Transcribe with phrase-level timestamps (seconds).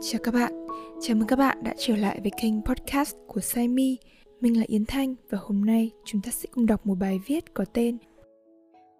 [0.00, 0.66] Chào các bạn,
[1.00, 3.98] chào mừng các bạn đã trở lại với kênh podcast của Saimi.
[4.40, 7.54] Mình là Yến Thanh và hôm nay chúng ta sẽ cùng đọc một bài viết
[7.54, 7.98] có tên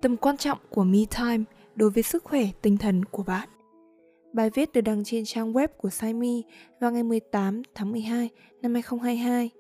[0.03, 1.45] Tầm quan trọng của me time
[1.75, 3.49] đối với sức khỏe tinh thần của bạn.
[4.33, 6.43] Bài viết được đăng trên trang web của Saimi
[6.81, 8.29] vào ngày 18 tháng 12
[8.63, 9.51] năm 2022.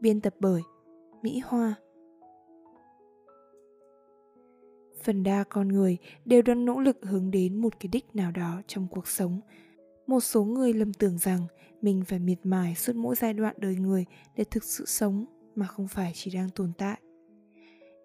[0.00, 0.62] Biên tập bởi
[1.22, 1.74] Mỹ Hoa.
[5.02, 8.62] Phần đa con người đều đang nỗ lực hướng đến một cái đích nào đó
[8.66, 9.40] trong cuộc sống–
[10.10, 11.46] một số người lầm tưởng rằng
[11.82, 14.04] mình phải miệt mài suốt mỗi giai đoạn đời người
[14.36, 15.24] để thực sự sống
[15.54, 17.00] mà không phải chỉ đang tồn tại.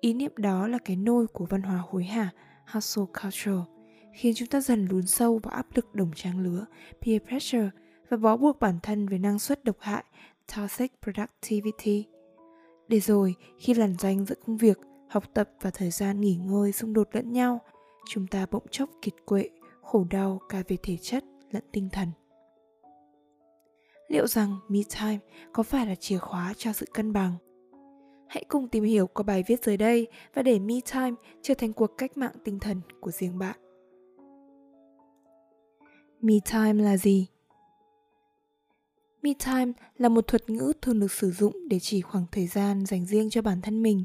[0.02, 2.30] Ý niệm đó là cái nôi của văn hóa hối hả,
[2.74, 3.72] hustle culture,
[4.14, 6.66] khiến chúng ta dần lún sâu vào áp lực đồng trang lứa,
[7.02, 7.70] peer pressure
[8.10, 10.04] và bó buộc bản thân với năng suất độc hại,
[10.56, 12.06] toxic productivity.
[12.88, 16.72] Để rồi, khi lằn danh giữa công việc, học tập và thời gian nghỉ ngơi
[16.72, 17.62] xung đột lẫn nhau,
[18.10, 19.50] chúng ta bỗng chốc kiệt quệ,
[19.82, 21.24] khổ đau cả về thể chất
[21.56, 22.08] lẫn tinh thần.
[24.08, 25.20] Liệu rằng me time
[25.54, 27.34] có phải là chìa khóa cho sự cân bằng?
[28.28, 31.74] Hãy cùng tìm hiểu qua bài viết dưới đây và để me time trở thành
[31.74, 33.56] cuộc cách mạng tinh thần của riêng bạn.
[36.22, 37.28] Me time là gì?
[39.22, 42.86] Me time là một thuật ngữ thường được sử dụng để chỉ khoảng thời gian
[42.86, 44.04] dành riêng cho bản thân mình,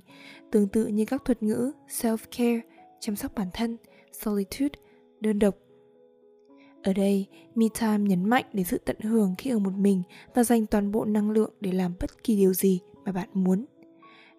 [0.50, 2.60] tương tự như các thuật ngữ self-care,
[3.00, 3.76] chăm sóc bản thân,
[4.12, 4.80] solitude,
[5.20, 5.54] đơn độc
[6.82, 10.02] ở đây, me time nhấn mạnh đến sự tận hưởng khi ở một mình
[10.34, 13.64] và dành toàn bộ năng lượng để làm bất kỳ điều gì mà bạn muốn.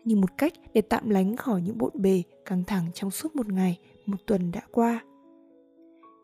[0.05, 3.47] Như một cách để tạm lánh khỏi những bộn bề, căng thẳng trong suốt một
[3.47, 5.05] ngày, một tuần đã qua.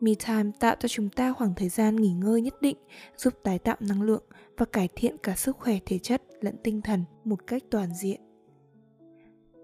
[0.00, 2.76] Me time tạo cho chúng ta khoảng thời gian nghỉ ngơi nhất định,
[3.16, 4.22] giúp tái tạo năng lượng
[4.56, 8.20] và cải thiện cả sức khỏe thể chất lẫn tinh thần một cách toàn diện.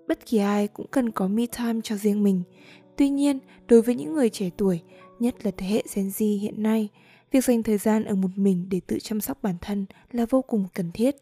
[0.09, 2.43] Bất kỳ ai cũng cần có me time cho riêng mình.
[2.97, 3.39] Tuy nhiên,
[3.69, 4.83] đối với những người trẻ tuổi,
[5.19, 6.89] nhất là thế hệ Gen Z hiện nay,
[7.31, 10.43] việc dành thời gian ở một mình để tự chăm sóc bản thân là vô
[10.43, 11.17] cùng cần thiết.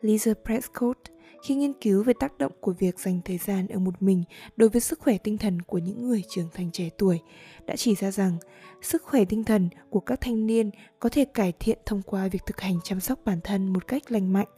[0.00, 0.98] Lisa Prescott
[1.42, 4.24] khi nghiên cứu về tác động của việc dành thời gian ở một mình
[4.56, 7.20] đối với sức khỏe tinh thần của những người trưởng thành trẻ tuổi
[7.66, 8.36] đã chỉ ra rằng
[8.82, 12.46] sức khỏe tinh thần của các thanh niên có thể cải thiện thông qua việc
[12.46, 14.48] thực hành chăm sóc bản thân một cách lành mạnh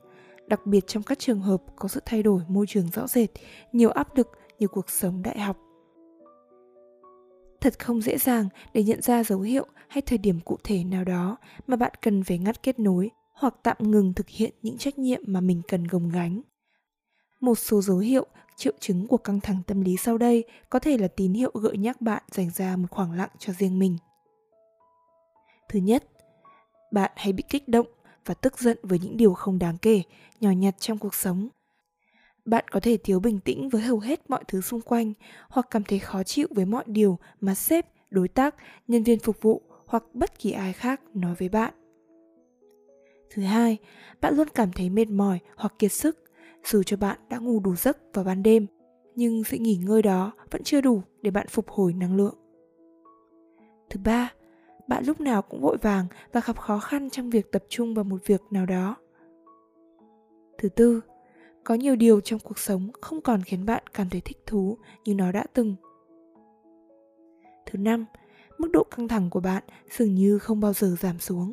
[0.46, 3.28] đặc biệt trong các trường hợp có sự thay đổi môi trường rõ rệt
[3.72, 5.56] nhiều áp lực như cuộc sống đại học
[7.60, 11.04] thật không dễ dàng để nhận ra dấu hiệu hay thời điểm cụ thể nào
[11.04, 14.98] đó mà bạn cần phải ngắt kết nối hoặc tạm ngừng thực hiện những trách
[14.98, 16.40] nhiệm mà mình cần gồng gánh.
[17.40, 18.26] Một số dấu hiệu,
[18.56, 21.76] triệu chứng của căng thẳng tâm lý sau đây có thể là tín hiệu gợi
[21.76, 23.96] nhắc bạn dành ra một khoảng lặng cho riêng mình.
[25.68, 26.04] Thứ nhất,
[26.92, 27.86] bạn hay bị kích động
[28.26, 30.02] và tức giận với những điều không đáng kể,
[30.40, 31.48] nhỏ nhặt trong cuộc sống
[32.44, 35.12] bạn có thể thiếu bình tĩnh với hầu hết mọi thứ xung quanh
[35.48, 38.54] hoặc cảm thấy khó chịu với mọi điều mà sếp, đối tác,
[38.88, 41.74] nhân viên phục vụ hoặc bất kỳ ai khác nói với bạn.
[43.30, 43.78] Thứ hai,
[44.20, 46.18] bạn luôn cảm thấy mệt mỏi hoặc kiệt sức
[46.64, 48.66] dù cho bạn đã ngủ đủ giấc vào ban đêm,
[49.14, 52.34] nhưng sự nghỉ ngơi đó vẫn chưa đủ để bạn phục hồi năng lượng.
[53.90, 54.32] Thứ ba,
[54.88, 58.04] bạn lúc nào cũng vội vàng và gặp khó khăn trong việc tập trung vào
[58.04, 58.96] một việc nào đó.
[60.58, 61.00] Thứ tư,
[61.70, 65.14] có nhiều điều trong cuộc sống không còn khiến bạn cảm thấy thích thú như
[65.14, 65.76] nó đã từng.
[67.66, 68.06] Thứ năm,
[68.58, 71.52] mức độ căng thẳng của bạn dường như không bao giờ giảm xuống.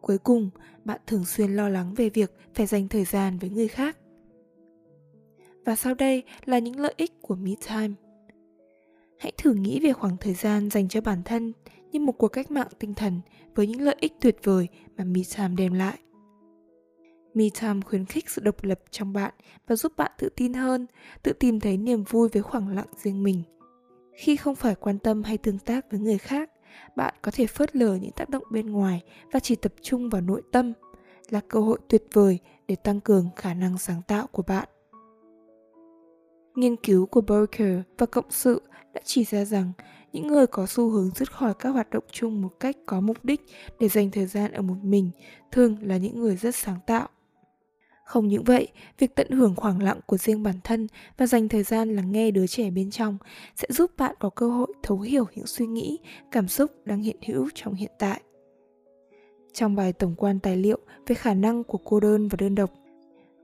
[0.00, 0.50] Cuối cùng,
[0.84, 3.96] bạn thường xuyên lo lắng về việc phải dành thời gian với người khác.
[5.64, 7.94] Và sau đây là những lợi ích của me time.
[9.18, 11.52] Hãy thử nghĩ về khoảng thời gian dành cho bản thân
[11.92, 13.20] như một cuộc cách mạng tinh thần
[13.54, 15.98] với những lợi ích tuyệt vời mà me time đem lại.
[17.34, 19.34] Me Time khuyến khích sự độc lập trong bạn
[19.66, 20.86] và giúp bạn tự tin hơn,
[21.22, 23.42] tự tìm thấy niềm vui với khoảng lặng riêng mình.
[24.16, 26.50] Khi không phải quan tâm hay tương tác với người khác,
[26.96, 29.02] bạn có thể phớt lờ những tác động bên ngoài
[29.32, 30.72] và chỉ tập trung vào nội tâm,
[31.30, 34.68] là cơ hội tuyệt vời để tăng cường khả năng sáng tạo của bạn.
[36.54, 38.62] Nghiên cứu của Barker và cộng sự
[38.94, 39.72] đã chỉ ra rằng
[40.12, 43.24] những người có xu hướng dứt khỏi các hoạt động chung một cách có mục
[43.24, 43.40] đích
[43.80, 45.10] để dành thời gian ở một mình
[45.52, 47.08] thường là những người rất sáng tạo
[48.14, 48.68] không những vậy,
[48.98, 52.30] việc tận hưởng khoảng lặng của riêng bản thân và dành thời gian lắng nghe
[52.30, 53.18] đứa trẻ bên trong
[53.56, 55.98] sẽ giúp bạn có cơ hội thấu hiểu những suy nghĩ,
[56.30, 58.20] cảm xúc đang hiện hữu trong hiện tại.
[59.52, 62.70] Trong bài tổng quan tài liệu về khả năng của cô đơn và đơn độc,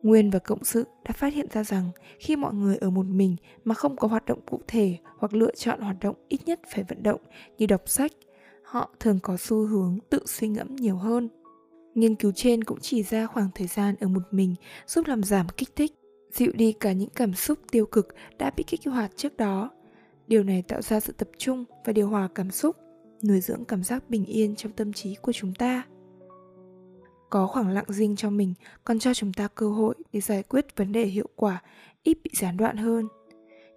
[0.02, 3.36] Nguyên và cộng sự đã phát hiện ra rằng khi mọi người ở một mình
[3.64, 6.84] mà không có hoạt động cụ thể hoặc lựa chọn hoạt động ít nhất phải
[6.84, 7.20] vận động
[7.58, 8.12] như đọc sách,
[8.64, 11.28] họ thường có xu hướng tự suy ngẫm nhiều hơn
[11.94, 14.54] Nghiên cứu trên cũng chỉ ra khoảng thời gian ở một mình
[14.86, 15.92] giúp làm giảm kích thích,
[16.32, 18.08] dịu đi cả những cảm xúc tiêu cực
[18.38, 19.70] đã bị kích hoạt trước đó.
[20.26, 22.76] Điều này tạo ra sự tập trung và điều hòa cảm xúc,
[23.28, 25.82] nuôi dưỡng cảm giác bình yên trong tâm trí của chúng ta.
[27.30, 28.54] Có khoảng lặng riêng cho mình
[28.84, 31.62] còn cho chúng ta cơ hội để giải quyết vấn đề hiệu quả
[32.02, 33.08] ít bị gián đoạn hơn.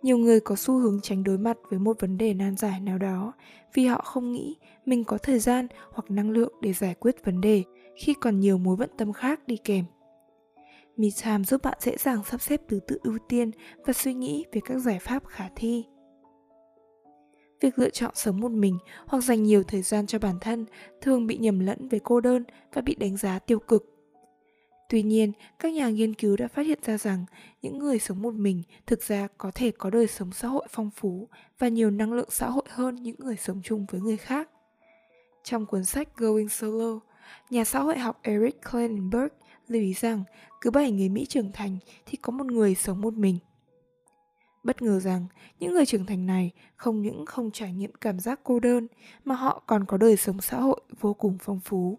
[0.01, 2.98] Nhiều người có xu hướng tránh đối mặt với một vấn đề nan giải nào
[2.98, 3.33] đó
[3.74, 4.56] vì họ không nghĩ
[4.86, 7.63] mình có thời gian hoặc năng lượng để giải quyết vấn đề
[7.95, 9.86] khi còn nhiều mối bận tâm khác đi kèm.
[10.98, 13.51] Me time giúp bạn dễ dàng sắp xếp thứ tự ưu tiên
[13.86, 15.86] và suy nghĩ về các giải pháp khả thi.
[17.62, 20.66] Việc lựa chọn sống một mình hoặc dành nhiều thời gian cho bản thân
[21.01, 22.44] thường bị nhầm lẫn với cô đơn
[22.74, 23.90] và bị đánh giá tiêu cực.
[24.90, 27.25] Tuy nhiên các nhà nghiên cứu đã phát hiện ra rằng
[27.62, 30.90] những người sống một mình thực ra có thể có đời sống xã hội phong
[30.95, 31.28] phú
[31.60, 34.50] và nhiều năng lượng xã hội hơn những người sống chung với người khác.
[35.44, 37.00] Trong cuốn sách Going Solo,
[37.49, 39.33] nhà xã hội học Eric Klinenberg
[39.67, 40.23] lưu ý rằng,
[40.61, 43.37] cứ 7 người Mỹ trưởng thành thì có một người sống một mình–
[44.63, 45.25] bất ngờ rằng,
[45.59, 48.87] những người trưởng thành này không những không trải nghiệm cảm giác cô đơn,
[49.25, 51.97] mà họ còn có đời sống xã hội vô cùng phong phú.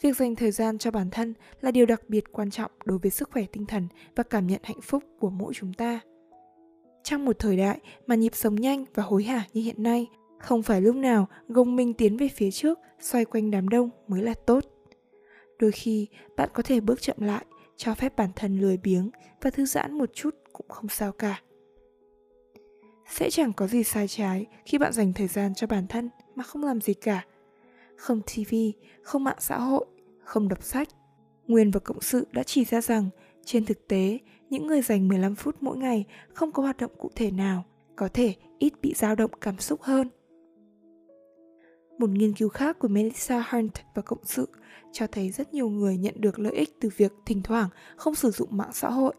[0.00, 3.10] Việc dành thời gian cho bản thân là điều đặc biệt quan trọng đối với
[3.10, 6.00] sức khỏe tinh thần và cảm nhận hạnh phúc của mỗi chúng ta.
[7.02, 10.06] Trong một thời đại mà nhịp sống nhanh và hối hả như hiện nay
[10.42, 14.22] không phải lúc nào gồng mình tiến về phía trước, xoay quanh đám đông mới
[14.22, 14.64] là tốt.
[15.58, 17.44] Đôi khi, bạn có thể bước chậm lại,
[17.76, 19.10] cho phép bản thân lười biếng
[19.40, 21.40] và thư giãn một chút cũng không sao cả.
[23.10, 26.44] Sẽ chẳng có gì sai trái khi bạn dành thời gian cho bản thân mà
[26.44, 27.24] không làm gì cả.
[27.96, 28.54] Không tv
[29.02, 29.86] không mạng xã hội,
[30.24, 30.88] không đọc sách.
[31.46, 33.08] Nguyên và cộng sự đã chỉ ra rằng,
[33.44, 34.18] trên thực tế,
[34.50, 36.04] những người dành 15 phút mỗi ngày
[36.34, 37.64] không có hoạt động cụ thể nào,
[37.96, 40.08] có thể ít bị dao động cảm xúc hơn
[42.02, 44.48] một nghiên cứu khác của Melissa Hunt và cộng sự
[44.92, 48.30] cho thấy rất nhiều người nhận được lợi ích từ việc thỉnh thoảng không sử
[48.30, 49.14] dụng mạng xã hội.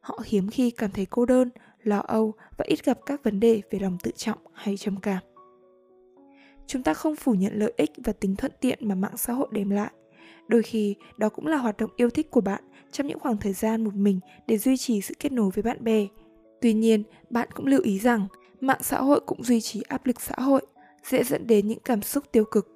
[0.00, 1.50] Họ hiếm khi cảm thấy cô đơn,
[1.82, 5.18] lo âu và ít gặp các vấn đề về lòng tự trọng hay trầm cảm.
[6.66, 9.48] Chúng ta không phủ nhận lợi ích và tính thuận tiện mà mạng xã hội
[9.52, 9.90] đem lại.
[10.48, 12.62] Đôi khi, đó cũng là hoạt động yêu thích của bạn
[12.92, 15.84] trong những khoảng thời gian một mình để duy trì sự kết nối với bạn
[15.84, 16.06] bè.
[16.60, 18.26] Tuy nhiên, bạn cũng lưu ý rằng
[18.60, 20.66] mạng xã hội cũng duy trì áp lực xã hội
[21.08, 22.68] dễ dẫn đến những cảm xúc tiêu cực.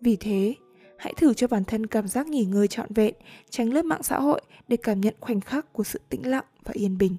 [0.00, 0.54] Vì thế,
[0.98, 3.14] hãy thử cho bản thân cảm giác nghỉ ngơi trọn vẹn,
[3.50, 6.72] tránh lướt mạng xã hội để cảm nhận khoảnh khắc của sự tĩnh lặng và
[6.74, 7.16] yên bình.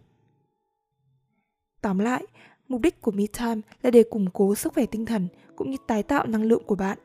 [1.82, 2.26] Tóm lại,
[2.68, 5.78] mục đích của Me Time là để củng cố sức khỏe tinh thần cũng như
[5.88, 6.98] tái tạo năng lượng của bạn.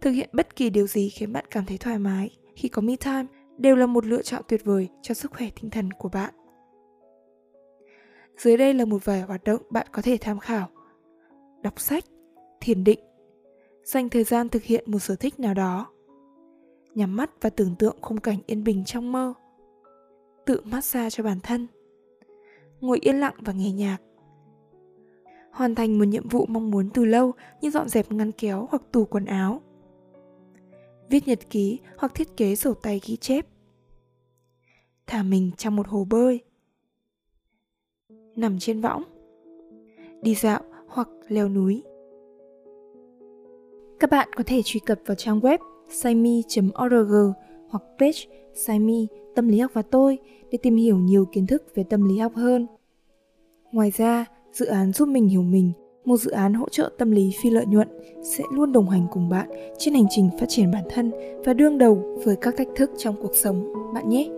[0.00, 2.96] Thực hiện bất kỳ điều gì khiến bạn cảm thấy thoải mái khi có Me
[2.96, 3.26] Time
[3.58, 6.34] đều là một lựa chọn tuyệt vời cho sức khỏe tinh thần của bạn.
[8.38, 10.68] Dưới đây là một vài hoạt động bạn có thể tham khảo.
[11.62, 12.04] Đọc sách,
[12.60, 13.00] thiền định,
[13.84, 15.92] dành thời gian thực hiện một sở thích nào đó.
[16.94, 19.34] Nhắm mắt và tưởng tượng khung cảnh yên bình trong mơ.
[20.46, 21.66] Tự massage cho bản thân.
[22.80, 23.98] Ngồi yên lặng và nghe nhạc.
[25.52, 28.82] Hoàn thành một nhiệm vụ mong muốn từ lâu như dọn dẹp ngăn kéo hoặc
[28.92, 29.62] tủ quần áo.
[31.10, 33.46] Viết nhật ký hoặc thiết kế sổ tay ghi chép.
[35.06, 36.40] Thả mình trong một hồ bơi.
[38.36, 39.02] Nằm trên võng.
[40.22, 41.82] Đi dạo hoặc leo núi
[44.00, 45.58] các bạn có thể truy cập vào trang web
[45.90, 47.32] saimi.org
[47.68, 48.18] hoặc page
[48.54, 50.18] Saimi Tâm lý học và tôi
[50.50, 52.66] để tìm hiểu nhiều kiến thức về tâm lý học hơn.
[53.72, 55.72] Ngoài ra, dự án giúp mình hiểu mình,
[56.04, 57.88] một dự án hỗ trợ tâm lý phi lợi nhuận
[58.22, 61.12] sẽ luôn đồng hành cùng bạn trên hành trình phát triển bản thân
[61.44, 64.30] và đương đầu với các thách thức trong cuộc sống bạn nhé.